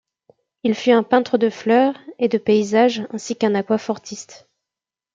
[0.63, 4.49] Il fut un peintre de fleurs et de paysages ainsi qu'un aquafortiste.